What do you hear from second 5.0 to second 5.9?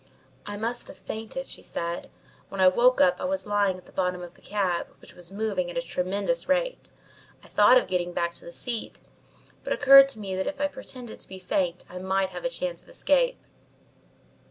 was moving at a